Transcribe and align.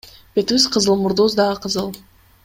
Бетибиз 0.37 0.63
кызыл, 0.75 0.95
мурдубуз 1.01 1.33
дагы 1.39 1.57
кызыл. 1.65 1.89